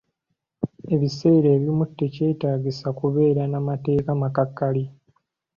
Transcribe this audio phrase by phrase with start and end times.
[0.93, 4.83] Ebiseera ebimu tekyetaagisa kubeera na mateeka makakali.